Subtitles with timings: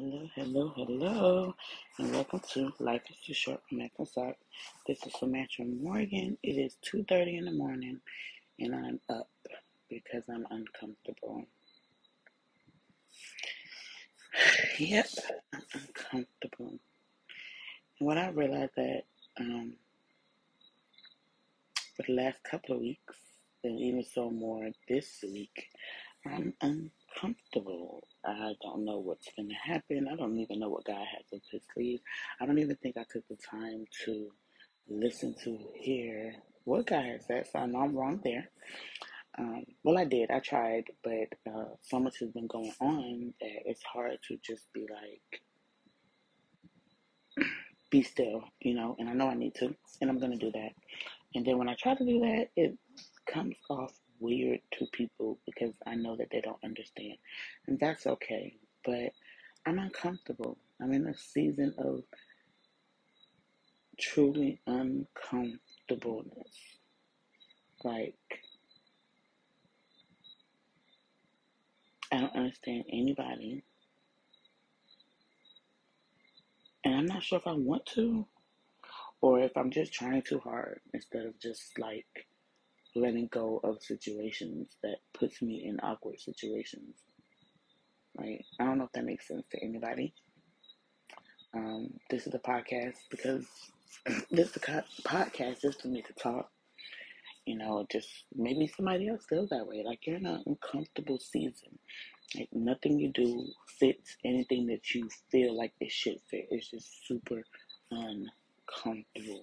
[0.00, 1.54] Hello, hello, hello,
[1.98, 4.34] and welcome to Life is Too Short Mac and
[4.86, 6.38] This is Samantha Morgan.
[6.40, 7.98] It is 2.30 in the morning,
[8.60, 9.28] and I'm up
[9.90, 11.46] because I'm uncomfortable.
[14.78, 15.08] yep,
[15.52, 16.78] I'm uncomfortable.
[17.98, 19.02] And what I realized that
[19.40, 19.72] um,
[21.96, 23.16] for the last couple of weeks,
[23.64, 25.70] and even so more this week,
[26.24, 26.92] I'm uncomfortable.
[27.22, 30.08] I don't know what's going to happen.
[30.12, 32.00] I don't even know what God has up his sleeve.
[32.40, 34.28] I don't even think I took the time to
[34.88, 36.34] listen to hear
[36.64, 38.50] what God has said, so I know I'm wrong there.
[39.38, 40.30] Um, well, I did.
[40.30, 44.72] I tried, but uh, so much has been going on that it's hard to just
[44.72, 45.52] be like,
[47.90, 48.96] be still, you know.
[48.98, 50.70] And I know I need to, and I'm going to do that.
[51.34, 52.76] And then when I try to do that, it
[53.32, 57.16] comes off weird to people because I know that they don't understand.
[57.66, 58.54] And that's okay.
[58.84, 59.12] But
[59.66, 60.58] I'm uncomfortable.
[60.80, 62.02] I'm in a season of
[63.98, 66.54] truly uncomfortableness.
[67.84, 68.14] Like,
[72.10, 73.62] I don't understand anybody.
[76.84, 78.26] And I'm not sure if I want to
[79.20, 82.06] or if I'm just trying too hard instead of just like
[83.00, 86.96] letting go of situations that puts me in awkward situations.
[88.18, 88.44] Right?
[88.58, 90.12] I don't know if that makes sense to anybody.
[91.54, 93.46] Um, this is a podcast because
[94.30, 94.62] this is
[95.04, 96.50] podcast just for me to talk.
[97.46, 99.82] You know, just maybe somebody else feels that way.
[99.84, 101.78] Like you're in an uncomfortable season.
[102.36, 103.46] Like nothing you do
[103.80, 106.48] fits anything that you feel like it should fit.
[106.50, 107.42] It's just super
[107.90, 109.42] uncomfortable.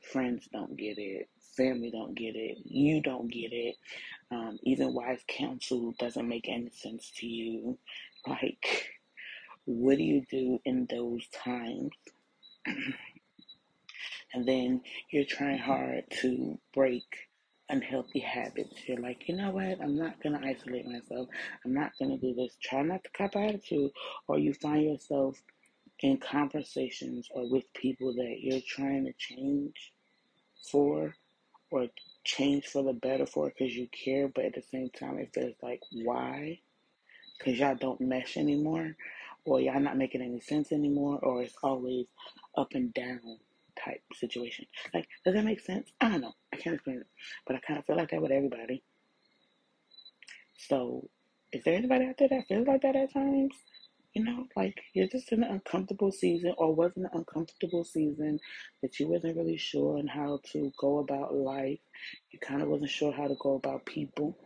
[0.00, 1.28] Friends don't get it.
[1.56, 2.58] Family don't get it.
[2.64, 3.76] You don't get it.
[4.30, 7.78] Um, even wise counsel doesn't make any sense to you.
[8.26, 8.88] Like,
[9.64, 11.90] what do you do in those times?
[14.34, 17.04] and then you're trying hard to break
[17.68, 18.74] unhealthy habits.
[18.86, 19.80] You're like, you know what?
[19.80, 21.28] I'm not gonna isolate myself.
[21.64, 22.56] I'm not gonna do this.
[22.62, 23.90] Try not to cop attitude,
[24.28, 25.40] or you find yourself
[26.02, 29.92] in conversations or with people that you're trying to change
[30.70, 31.14] for,
[31.70, 31.86] or
[32.24, 35.54] change for the better for because you care, but at the same time, it feels
[35.62, 36.58] like why?
[37.38, 38.96] Because y'all don't mesh anymore,
[39.44, 42.06] or y'all not making any sense anymore, or it's always
[42.56, 43.38] up and down
[43.82, 44.66] type situation.
[44.92, 45.90] Like, does that make sense?
[46.00, 46.34] I don't know.
[46.52, 47.06] I can't explain it.
[47.46, 48.82] But I kind of feel like that with everybody.
[50.58, 51.08] So,
[51.52, 53.54] is there anybody out there that feels like that at times?
[54.14, 58.40] You know, like you're just in an uncomfortable season or was in an uncomfortable season
[58.82, 61.78] that you wasn't really sure on how to go about life.
[62.32, 64.36] You kind of wasn't sure how to go about people.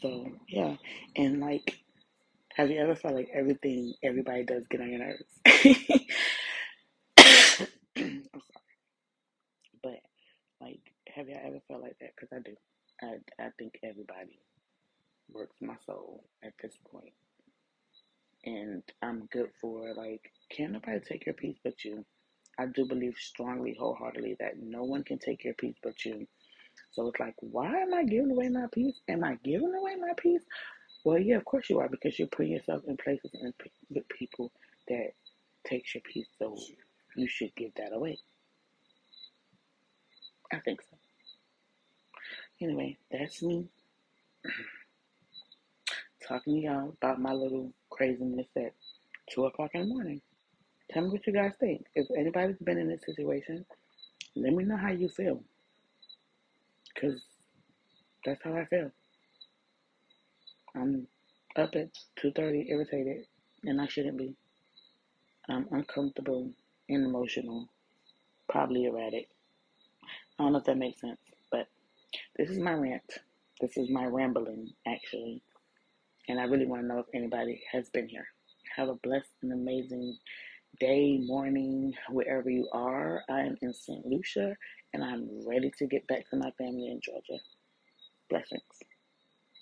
[0.00, 0.76] So, yeah.
[1.16, 1.78] And like,
[2.54, 5.24] have you ever felt like everything everybody does get on your nerves?
[7.96, 8.42] I'm sorry.
[9.82, 10.00] But
[10.60, 10.80] like,
[11.14, 12.10] have you ever felt like that?
[12.16, 12.56] Because I do.
[13.02, 14.38] I I think everybody
[15.34, 17.12] works my soul at this point,
[18.44, 22.04] and I'm good for like, can't nobody take your peace but you.
[22.58, 26.26] I do believe strongly, wholeheartedly, that no one can take your peace but you.
[26.92, 29.00] So it's like, why am I giving away my peace?
[29.08, 30.42] Am I giving away my peace?
[31.04, 33.54] Well, yeah, of course you are, because you're putting yourself in places and
[33.90, 34.52] with people
[34.88, 35.12] that
[35.66, 36.28] takes your peace.
[36.38, 36.56] So
[37.16, 38.18] you should give that away.
[40.52, 40.96] I think so.
[42.60, 43.68] Anyway, that's me
[46.26, 48.72] talking to y'all about my little craziness at
[49.32, 50.20] 2 o'clock in the morning.
[50.90, 51.86] Tell me what you guys think.
[51.94, 53.64] If anybody's been in this situation,
[54.36, 55.42] let me know how you feel.
[56.94, 57.22] Because
[58.24, 58.90] that's how I feel.
[60.74, 61.06] I'm
[61.56, 61.88] up at
[62.22, 63.26] 2.30 irritated,
[63.64, 64.34] and I shouldn't be.
[65.48, 66.50] I'm uncomfortable
[66.88, 67.68] and emotional,
[68.48, 69.28] probably erratic.
[70.38, 71.68] I don't know if that makes sense, but
[72.36, 73.18] this is my rant.
[73.60, 75.42] This is my rambling, actually.
[76.28, 78.26] And I really want to know if anybody has been here.
[78.76, 80.16] Have a blessed and amazing
[80.80, 83.22] day, morning, wherever you are.
[83.28, 84.06] I am in St.
[84.06, 84.56] Lucia
[84.94, 87.42] and I'm ready to get back to my family in Georgia.
[88.30, 88.62] Blessings.